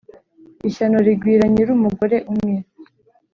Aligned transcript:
Ishyano 0.69 0.97
rigwira 1.05 1.43
nyirumugore 1.53 2.17
umwe. 2.31 2.55